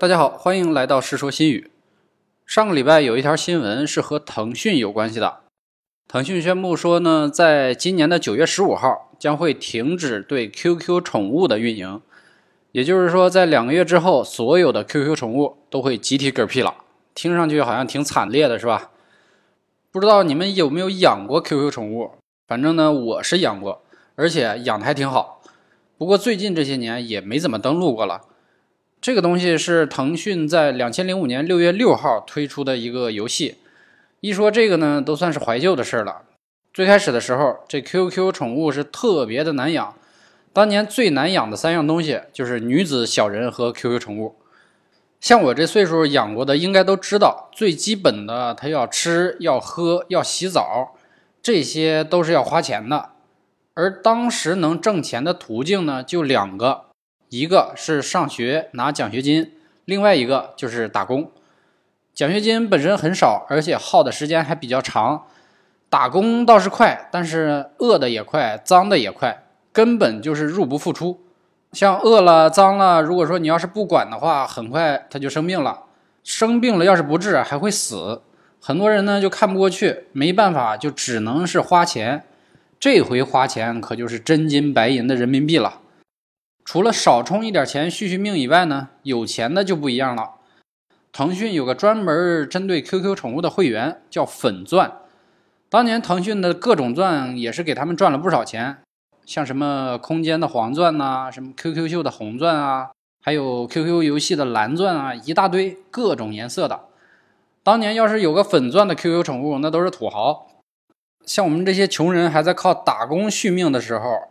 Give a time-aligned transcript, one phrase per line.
[0.00, 1.68] 大家好，欢迎来到《世说新语》。
[2.46, 5.40] 上个礼拜有一条新闻是和腾讯有关系的。
[6.06, 12.00] 腾讯宣布说呢，在今年的九月十五号将会停止对 QQ 宠物的运营，
[12.70, 16.76] 也就是说，在两个月之后，所有的 QQ 宠物都会集体嗝屁了。
[17.16, 18.92] 听上去好像挺惨烈的，是吧？
[19.90, 22.12] 不知道你们有没有养过 QQ 宠物？
[22.46, 23.82] 反正呢，我是养过，
[24.14, 25.42] 而且养的还挺好。
[25.98, 28.20] 不过最近这些年也没怎么登录过了。
[29.00, 33.56] 这个东西是腾讯在两千零五年六月六号推出的一个游戏。
[34.20, 36.22] 一说这个呢，都算是怀旧的事了。
[36.74, 39.94] 最开始的时候，这 QQ 宠物是特别的难养。
[40.52, 44.34] 当年最难养的三样东西就是女子小人和 QQ 宠物。
[45.20, 50.96] 像我这岁数养过的，应该都知道，最基本的它要吃、要喝、要洗澡，
[51.40, 53.10] 这些都是要花钱的。
[53.74, 56.87] 而当时能挣钱的途径呢，就两个。
[57.28, 59.52] 一个是上学拿奖学金，
[59.84, 61.30] 另外一个就是打工。
[62.14, 65.26] 奖学金本身很少，而且耗的时间还比较长。
[65.90, 71.20] 打工倒是快，但是饿的也快，脏的也快，根本就是入不敷出。
[71.72, 75.84] 像饿了、脏了，如果说你要是不管的话，很快他就生病了。
[76.24, 78.22] 生病了要是不治，还会死。
[78.60, 82.24] 很多人呢就看不过去，没办法，就只能是花钱。
[82.80, 85.80] 这回花钱可就是真金白银的人民币了。
[86.70, 90.32] 除了少充一点钱续续命以外呢，有钱的就不一样了。
[91.12, 94.92] 腾讯有个专门针对 QQ 宠物的会员，叫粉钻。
[95.70, 98.76] 当年腾讯的各种钻也是给他们赚了不少钱，
[99.24, 102.90] 像什么空间的黄钻呐，什么 QQ 秀的红钻啊，
[103.24, 106.80] 还有 QQ 游戏的蓝钻啊，一大堆各种颜色的。
[107.62, 110.46] 当年要是有个粉钻的 QQ 宠物，那都是土豪。
[111.24, 114.28] 像我们这些穷人还在靠打工续命的时候。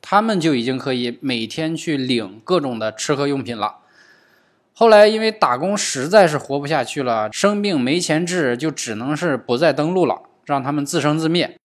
[0.00, 3.76] 他们就已经可以每天去领各种的吃喝用品了。
[4.72, 11.56] 后来因为打工实在是活不下去了，生病没钱治，就只能是不再登录了，让他们自生自灭。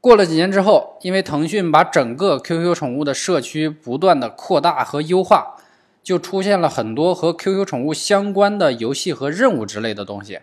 [0.00, 5.56] 过了几年之后，因为腾讯把整个 QQ 宠物的社区不断的扩大和优化，
[6.04, 10.38] 就出现了很多和 QQ 宠物相关的游戏和任务之类的东西，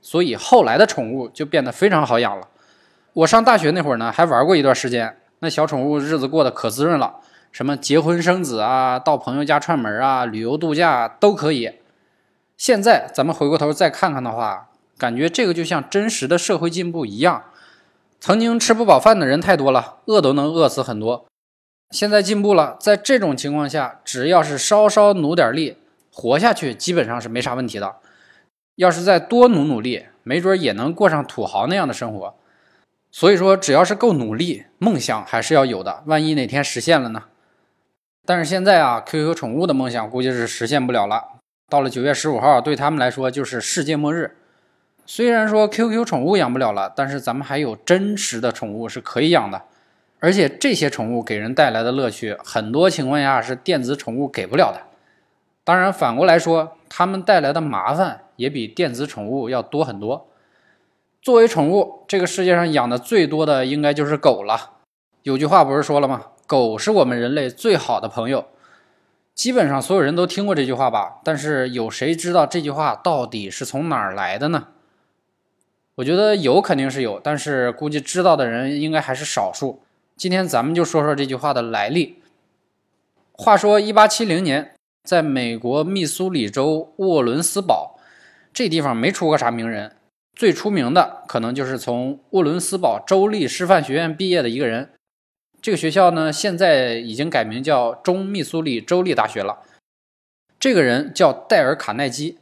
[0.00, 2.46] 所以后来的宠物就变得非常好养了。
[3.12, 5.16] 我上大学那会儿呢，还玩过一段时间。
[5.40, 7.16] 那小宠物日子过得可滋润了，
[7.50, 11.72] 什么结婚生子啊，到朋友家串门啊，旅游度假都可以。
[12.56, 14.68] 现在咱们回过头再看看的话，
[14.98, 17.44] 感觉这个就像真实的社会进步一样。
[18.20, 21.24] 曾经吃不饱饭的人太多了，饿都能饿死很多。
[21.90, 25.78] 现在进步了，在这种情况下，只要是稍稍努点力，
[26.12, 27.96] 活下去基本上是没啥问题的。
[28.76, 32.34] 要是再多努努力，没准也能过上土豪那样的生活。
[33.12, 36.02] 所以说，只要是够努力，梦想还是要有的。
[36.06, 37.24] 万一哪天实现了呢？
[38.24, 41.24] 但是现在啊，QQ 宠物的梦想估计是实现不了了。
[41.68, 44.36] 到了九月十五号，对他们来说就是世界末日。
[45.06, 49.62] 虽然说 QQ 宠物养不了了，但是咱们还有真实的宠物是可以养的。
[50.20, 54.82] 而且这些宠物给人带来的乐趣，很多情况下是电子宠物给不了的。
[55.64, 60.29] 当然，反过来说，它们带来的麻烦也比电子宠物要多很多。
[61.22, 64.78] 作为宠物，这个世界上养的最多的应该就是狗了。
[65.22, 66.28] 有句话不是说了吗？
[66.46, 68.46] 狗是我们人类最好的朋友。
[69.34, 71.20] 基本上所有人都听过这句话吧？
[71.22, 74.68] 但是有谁知道这句话到底是从哪儿来的呢？
[75.96, 79.82] 我觉得有肯定是有，但是估计知道的人应该还是少数。
[80.16, 82.22] 今天咱们就说说这句话的来历。
[83.32, 87.98] 话说一八七零年，在美国密苏里州沃伦斯堡
[88.54, 89.96] 这地方没出过啥名人。
[90.40, 94.88] 最出名的可能就是从沃伦斯堡州立师范学院毕业的一个人。
[95.60, 99.58] 这个学校呢，现在已经改名叫中密苏里州立大学了。
[100.58, 102.38] 这个人叫戴尔·卡耐基，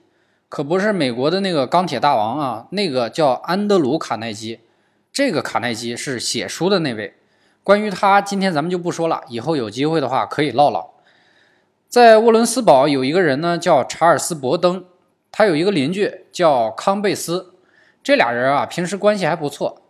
[0.48, 4.60] 可不是美国的那个钢铁大王啊，那个叫安德鲁·卡耐基。
[5.12, 7.15] 这个卡耐基是写书的那位。
[7.65, 10.91] 关于他，今天咱们就不说了，以后有机会的话可以唠唠。
[11.89, 14.84] 在沃伦斯堡有一个人呢，叫查尔斯·伯登，
[15.33, 17.54] 他有一个邻居叫康贝斯。
[18.09, 19.83] 这俩人啊，平时关系还不错。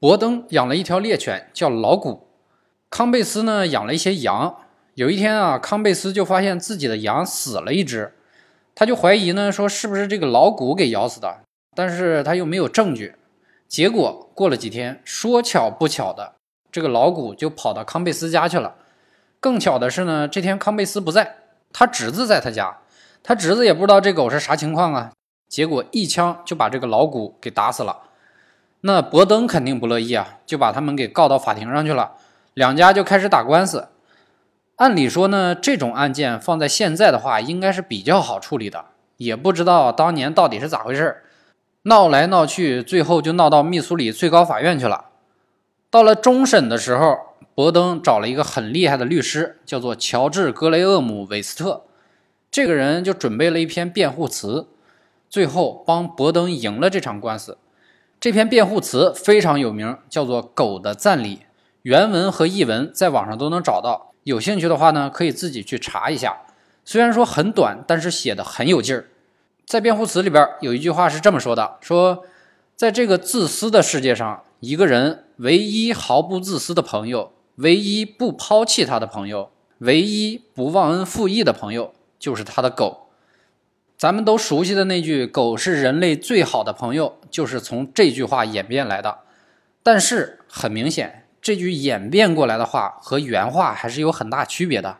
[0.00, 2.26] 伯登养了一条猎犬，叫老古。
[2.90, 4.56] 康贝斯呢，养了一些羊。
[4.94, 8.12] 有一天啊，康贝斯就发现自己的羊死了一只，
[8.74, 11.42] 他就怀疑呢，说是不是这个老古给咬死的？
[11.76, 13.14] 但是他又没有证据。
[13.68, 16.32] 结果过了几天，说巧不巧的，
[16.72, 18.74] 这个老古就跑到康贝斯家去了。
[19.38, 21.36] 更巧的是呢，这天康贝斯不在，
[21.72, 22.78] 他侄子在他家。
[23.22, 25.12] 他侄子也不知道这狗是啥情况啊。
[25.54, 27.98] 结果一枪就把这个老古给打死了，
[28.80, 32.14] 那伯登肯定不乐意啊，就把他们给告到法庭上去了，
[32.54, 33.86] 两家就开始打官司。
[34.74, 38.86] 按理说呢，这种案件放在现在的话，应该是比较好处理的。
[39.16, 41.22] 也不知道当年到底是咋回事
[41.82, 45.04] 闹来闹去，最后就闹到密苏里最高法院去了。
[45.88, 47.16] 到了终审的时候，
[47.54, 51.84] 伯登找了一个很厉害的律师，叫做乔治·格雷厄姆·韦斯特。
[52.50, 54.66] 这个人就准备了一篇辩护词，
[55.34, 57.58] 最后帮伯登赢了这场官司。
[58.20, 61.36] 这篇辩护词非常有名，叫做《狗的赞礼》，
[61.82, 64.12] 原文和译文在网上都能找到。
[64.22, 66.42] 有兴趣的话呢，可以自己去查一下。
[66.84, 69.08] 虽然说很短，但是写的很有劲儿。
[69.66, 72.22] 在辩护词里边有一句话是这么说的：说
[72.76, 77.32] 在这个自私的世界上，一个人唯一毫不自私的朋友。
[77.56, 83.03] 唯一不抛弃他的朋友，唯一不忘恩负义的朋友，就是他的狗。
[83.96, 89.18] 咱们都熟悉的那句“狗是人类最好的朋友”，就是从这句话演变来的。
[89.82, 94.98] 但是很明显，这句演变过来的话和原话还是有很大区别的。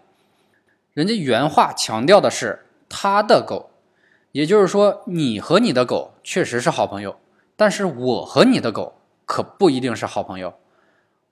[0.93, 3.71] 人家原话强调的是他的狗，
[4.33, 7.17] 也就是说，你和你的狗确实是好朋友，
[7.57, 8.95] 但是我和你的狗
[9.27, 10.55] 可不一定是好朋友。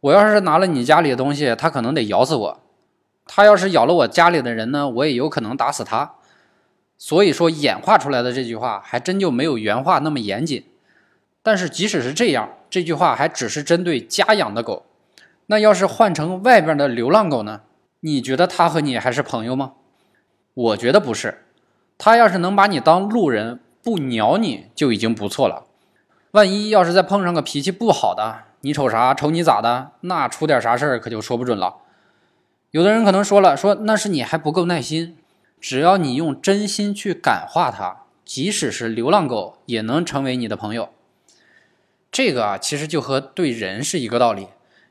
[0.00, 2.58] 我要是拿了你家里的东西，他可能得咬死我；
[3.24, 6.16] 他要是咬了我家里的人呢，我也有可能打死他。
[7.04, 10.66] 所以说，演化出来的这句话还真就没有原话那么严谨。
[11.42, 14.86] 但是即使是这样，这句话还只是针对家养的狗。
[15.46, 17.62] 那要是换成外边的流浪狗呢？
[18.02, 19.72] 你觉得它和你还是朋友吗？
[20.54, 21.42] 我觉得不是。
[21.98, 25.64] 它要是能把你当路人，不鸟你就已经不错了。
[26.30, 29.12] 万一要是再碰上个脾气不好的，你瞅啥？
[29.12, 29.90] 瞅你咋的？
[30.02, 31.78] 那出点啥事儿可就说不准了。
[32.70, 35.16] 有的人可能说了，说那是你还不够耐心。
[35.62, 40.88] 只要你用真心去感化它，即使是流浪狗，也能成为你的朋友。
[42.10, 44.48] 这个啊，其实就和对人是一个道理。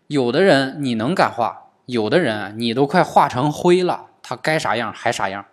[0.07, 5.45] 有的人你能感化，有的人你都快化成灰了，他该啥样还啥样。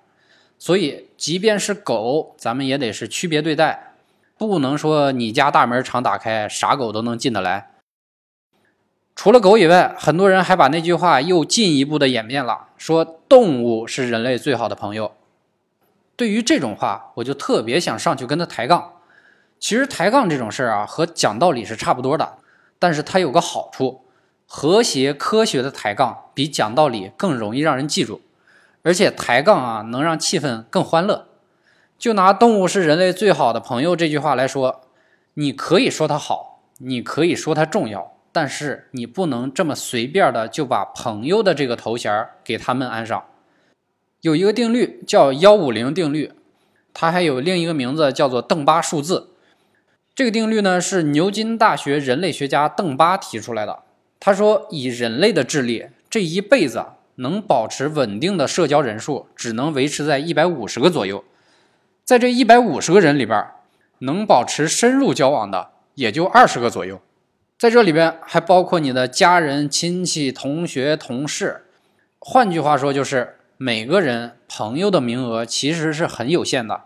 [0.56, 3.94] 所以，即便是狗，咱们也得是区别对待，
[4.37, 7.71] 不能说你家大门常打开，啥狗都能进得来。
[9.19, 15.11] 除了狗以外，很多人还把那句话又进一步的演变了，说动物是人类最好的朋友。
[16.15, 18.93] 对于这种话，我就特别想上去跟他抬杠。
[19.59, 22.35] 其实抬杠这种事儿啊，和讲道理是差不多的，
[22.79, 24.03] 但是它有个好处：
[24.47, 28.21] 和谐科学的抬杠比讲道理更容易让人记住，
[28.85, 31.26] 而且抬杠啊能让气氛更欢乐。
[31.99, 34.82] 就拿“动物是人类最好的朋友”这句话来说，
[35.35, 38.12] 你可以说它好，你可以说它重要。
[38.38, 43.25] 但是你不能这么随便的就把朋友的这个头衔给他们安上。
[44.20, 46.31] 有一个定律叫幺五零定律，
[46.94, 49.31] 它还有另一个名字叫做邓巴数字。
[50.14, 53.81] 这个定律呢是牛津大学人类学家邓巴提出来的。
[54.20, 56.85] 他说，以人类的智力，这一辈子
[57.17, 61.25] 能保持稳定的社交人数只能维持在一百五十个左右。
[62.05, 63.44] 在这一百五十个人里边，
[63.99, 67.00] 能保持深入交往的也就二十个左右。
[67.59, 71.65] 在这里边还包括你的家人、亲戚、同学、同事。
[72.21, 76.83] 换句话说，就是每个人朋友的名额其实是很有限的。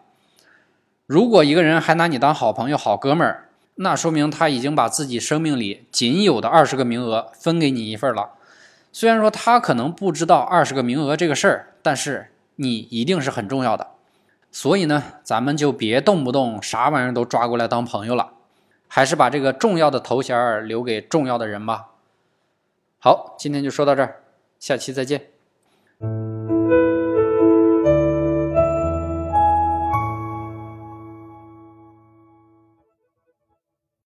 [1.07, 8.31] 如果一个人还拿你当好朋友、好哥们儿，那说明他已经把自己生命里仅有的二十个名额分给你一份了。
[8.91, 13.89] 虽然说他可能不知道二十个名额这个事儿，但是你一定是很重要的。
[14.51, 18.32] 所以呢，咱们就别动不动啥玩意儿都抓过来当朋友了。
[18.95, 21.93] 还是把这个重要的头衔留给重要的人吧。
[22.99, 24.23] 好，今天就说到这儿，
[24.59, 25.32] 下期再见。